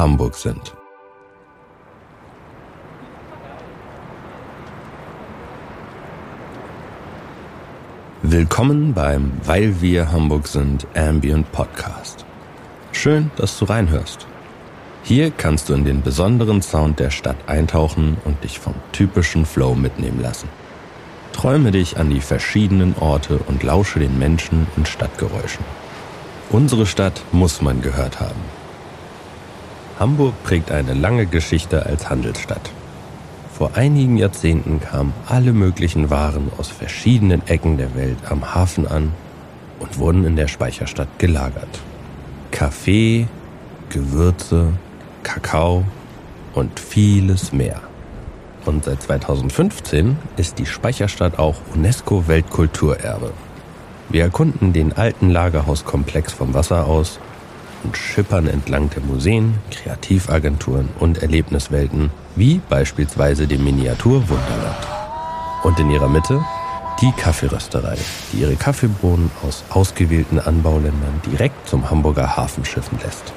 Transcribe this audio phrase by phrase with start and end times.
[0.00, 0.74] Hamburg sind.
[8.22, 12.24] Willkommen beim Weil wir Hamburg sind Ambient Podcast.
[12.92, 14.26] Schön, dass du reinhörst.
[15.02, 19.74] Hier kannst du in den besonderen Sound der Stadt eintauchen und dich vom typischen Flow
[19.74, 20.48] mitnehmen lassen.
[21.34, 25.66] Träume dich an die verschiedenen Orte und lausche den Menschen und Stadtgeräuschen.
[26.48, 28.59] Unsere Stadt muss man gehört haben.
[30.00, 32.70] Hamburg prägt eine lange Geschichte als Handelsstadt.
[33.52, 39.12] Vor einigen Jahrzehnten kamen alle möglichen Waren aus verschiedenen Ecken der Welt am Hafen an
[39.78, 41.68] und wurden in der Speicherstadt gelagert.
[42.50, 43.26] Kaffee,
[43.90, 44.72] Gewürze,
[45.22, 45.84] Kakao
[46.54, 47.82] und vieles mehr.
[48.64, 53.32] Und seit 2015 ist die Speicherstadt auch UNESCO-Weltkulturerbe.
[54.08, 57.20] Wir erkunden den alten Lagerhauskomplex vom Wasser aus
[57.84, 64.86] und schippern entlang der Museen, Kreativagenturen und Erlebniswelten, wie beispielsweise dem Miniatur-Wunderland.
[65.62, 66.40] Und in ihrer Mitte
[67.00, 67.96] die Kaffeerösterei,
[68.32, 73.32] die ihre Kaffeebohnen aus ausgewählten Anbauländern direkt zum Hamburger Hafen schiffen lässt.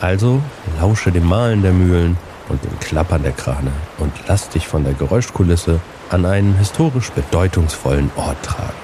[0.00, 0.42] Also
[0.80, 2.16] lausche dem Mahlen der Mühlen
[2.48, 8.10] und dem Klappern der Krane und lass dich von der Geräuschkulisse an einen historisch bedeutungsvollen
[8.16, 8.83] Ort tragen.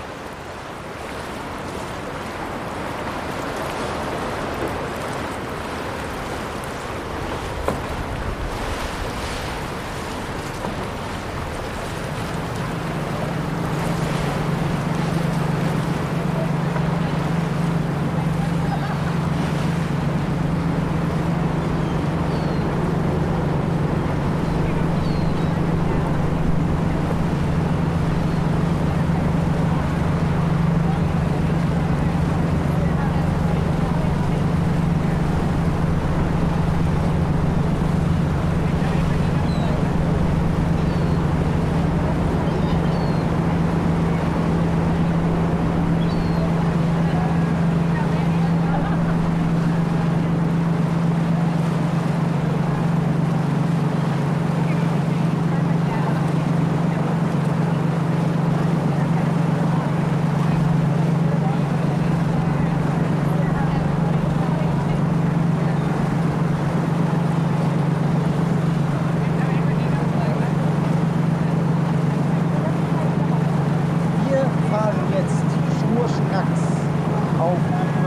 [77.53, 78.00] Oh,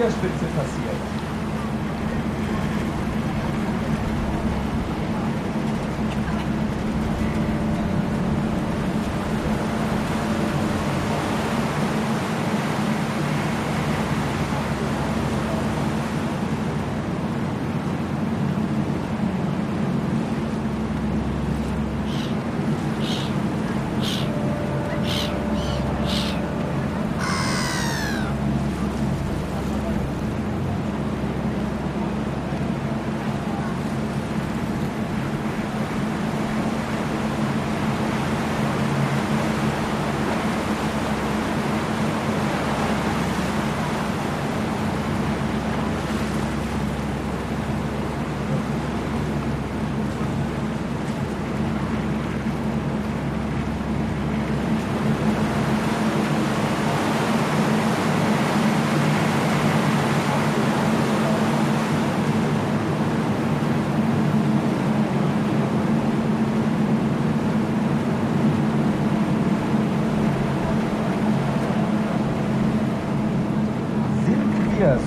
[0.00, 0.29] nun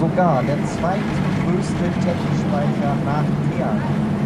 [0.10, 3.24] sogar der zweitgrößte Tech-Speicher nach
[3.56, 4.23] Thean.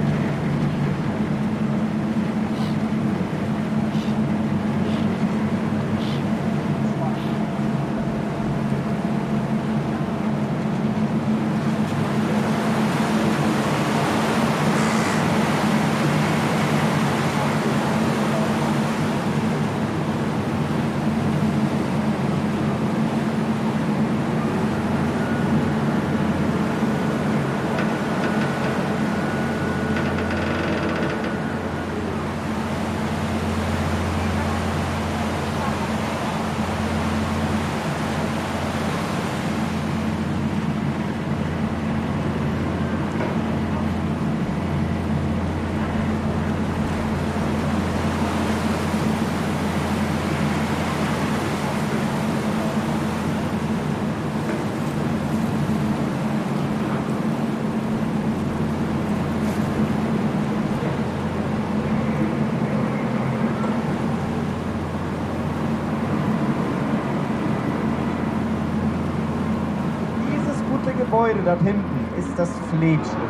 [71.28, 73.27] Gebäude dort hinten ist das Fläschchen.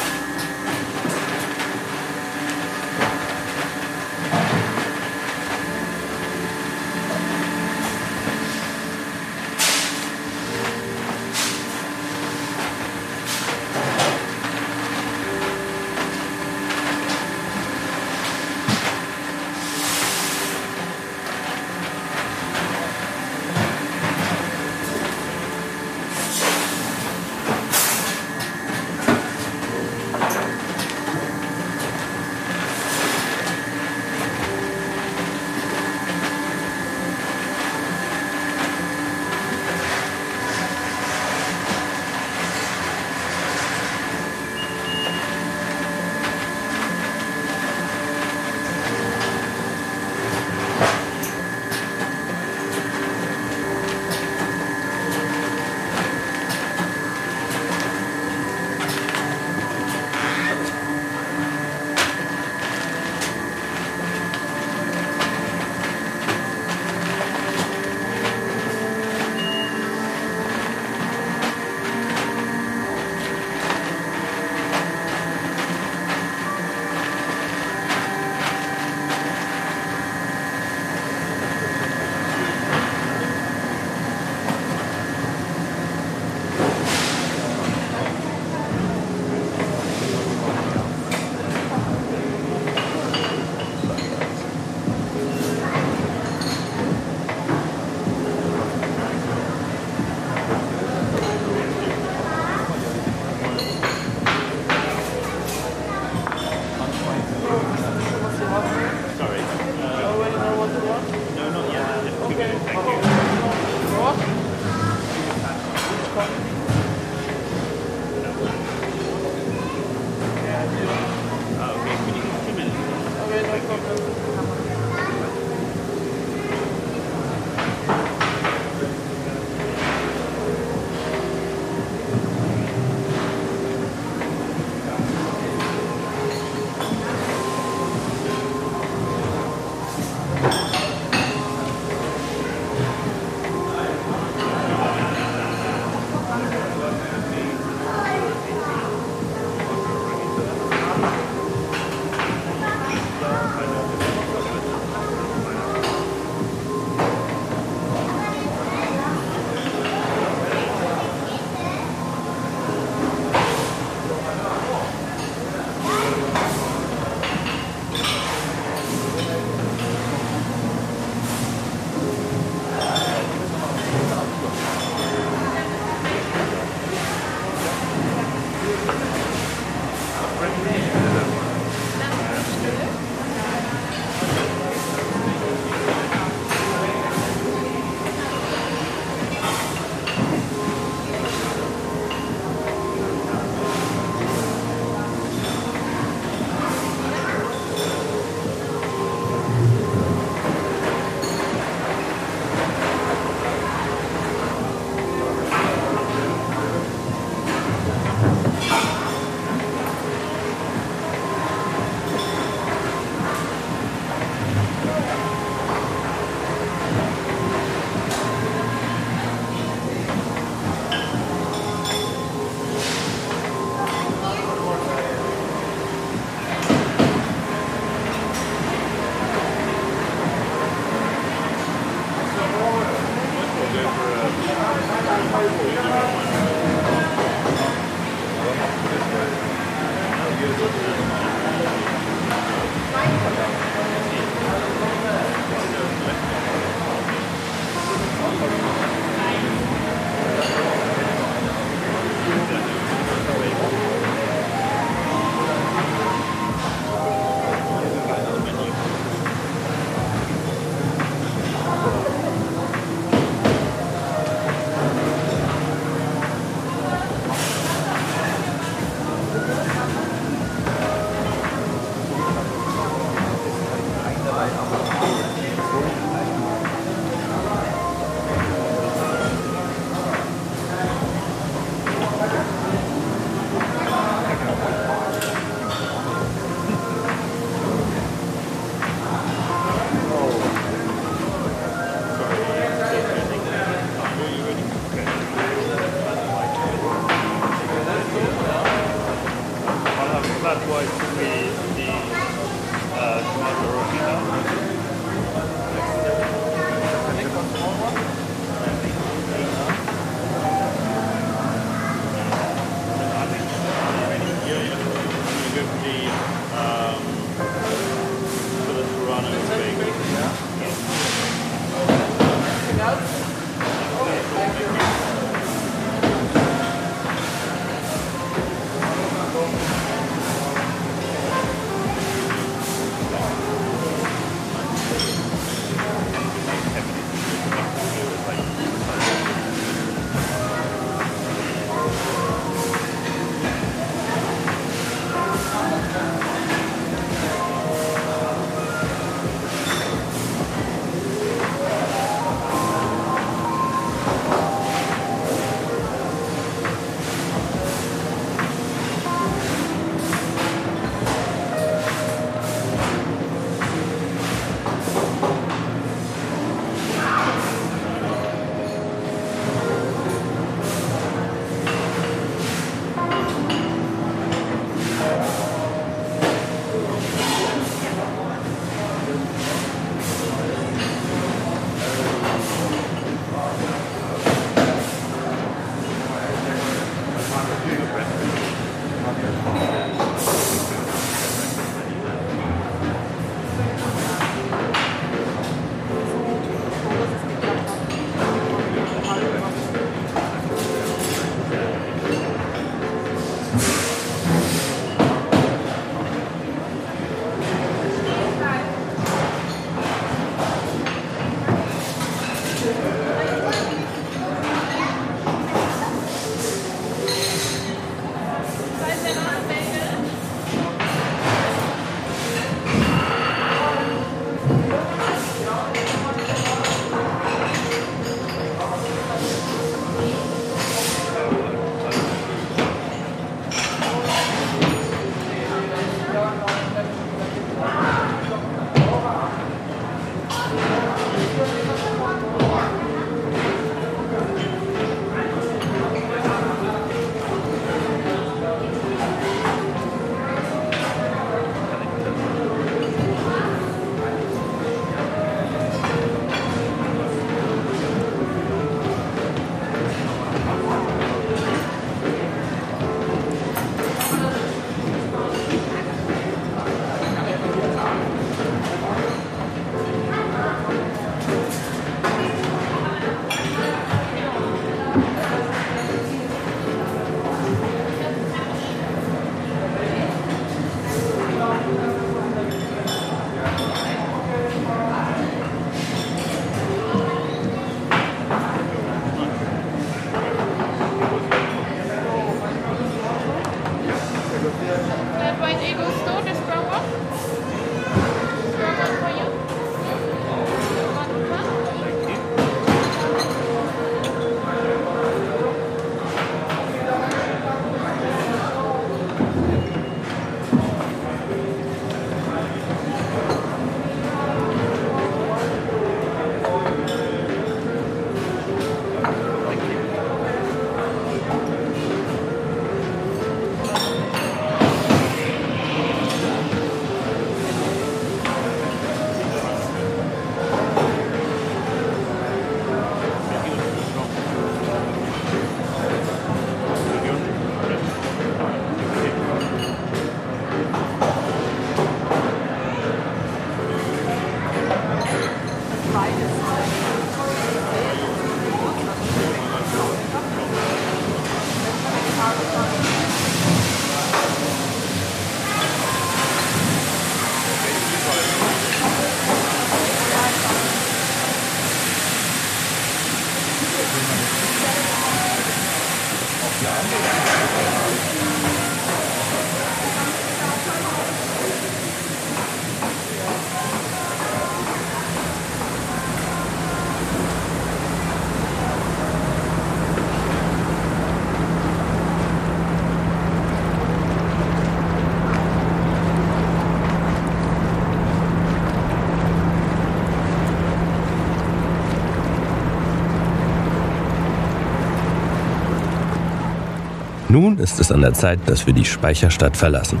[597.40, 600.00] Nun ist es an der Zeit, dass wir die Speicherstadt verlassen.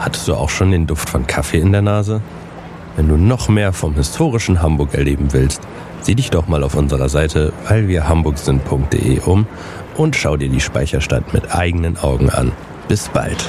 [0.00, 2.20] Hattest du auch schon den Duft von Kaffee in der Nase?
[2.96, 5.62] Wenn du noch mehr vom historischen Hamburg erleben willst,
[6.00, 9.46] sieh dich doch mal auf unserer Seite weilwirhamburgsind.de um
[9.96, 12.50] und schau dir die Speicherstadt mit eigenen Augen an.
[12.88, 13.48] Bis bald.